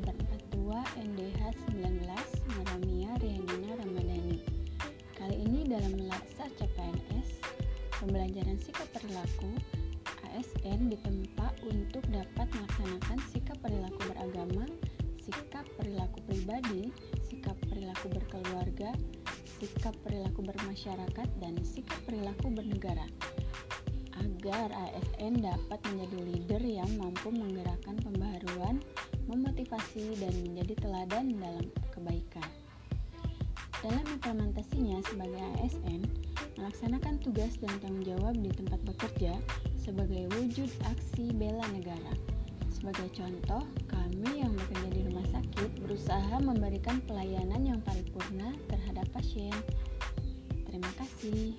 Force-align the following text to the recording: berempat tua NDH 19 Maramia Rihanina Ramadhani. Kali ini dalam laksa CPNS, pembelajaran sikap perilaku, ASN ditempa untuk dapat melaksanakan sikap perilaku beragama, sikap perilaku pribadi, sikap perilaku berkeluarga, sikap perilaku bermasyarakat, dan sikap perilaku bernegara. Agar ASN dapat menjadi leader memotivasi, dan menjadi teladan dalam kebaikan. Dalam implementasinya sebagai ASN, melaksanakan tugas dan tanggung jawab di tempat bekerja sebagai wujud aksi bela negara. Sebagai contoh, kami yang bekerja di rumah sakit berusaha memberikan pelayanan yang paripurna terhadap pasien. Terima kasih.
berempat 0.00 0.40
tua 0.48 0.80
NDH 0.96 1.52
19 1.76 2.08
Maramia 2.56 3.10
Rihanina 3.20 3.72
Ramadhani. 3.84 4.40
Kali 5.12 5.36
ini 5.36 5.68
dalam 5.68 5.92
laksa 6.08 6.48
CPNS, 6.56 7.44
pembelajaran 8.00 8.56
sikap 8.56 8.88
perilaku, 8.96 9.52
ASN 10.24 10.88
ditempa 10.88 11.52
untuk 11.68 12.00
dapat 12.08 12.48
melaksanakan 12.48 13.18
sikap 13.28 13.60
perilaku 13.60 14.00
beragama, 14.08 14.64
sikap 15.20 15.68
perilaku 15.76 16.18
pribadi, 16.24 16.88
sikap 17.28 17.60
perilaku 17.68 18.08
berkeluarga, 18.08 18.96
sikap 19.60 19.92
perilaku 20.00 20.40
bermasyarakat, 20.40 21.28
dan 21.44 21.60
sikap 21.60 22.00
perilaku 22.08 22.48
bernegara. 22.48 23.04
Agar 24.16 24.72
ASN 24.72 25.44
dapat 25.44 25.80
menjadi 25.92 26.16
leader 26.24 26.59
memotivasi, 29.90 30.22
dan 30.22 30.34
menjadi 30.46 30.74
teladan 30.82 31.26
dalam 31.38 31.66
kebaikan. 31.90 32.48
Dalam 33.80 34.04
implementasinya 34.12 35.00
sebagai 35.08 35.40
ASN, 35.64 36.04
melaksanakan 36.60 37.16
tugas 37.24 37.56
dan 37.64 37.72
tanggung 37.80 38.04
jawab 38.04 38.36
di 38.36 38.52
tempat 38.52 38.80
bekerja 38.84 39.32
sebagai 39.80 40.28
wujud 40.36 40.68
aksi 40.84 41.32
bela 41.32 41.64
negara. 41.72 42.12
Sebagai 42.68 43.08
contoh, 43.16 43.64
kami 43.88 44.44
yang 44.44 44.52
bekerja 44.52 44.88
di 44.92 45.00
rumah 45.08 45.26
sakit 45.32 45.70
berusaha 45.80 46.36
memberikan 46.44 47.00
pelayanan 47.08 47.60
yang 47.64 47.80
paripurna 47.80 48.52
terhadap 48.68 49.08
pasien. 49.16 49.52
Terima 50.68 50.92
kasih. 51.00 51.56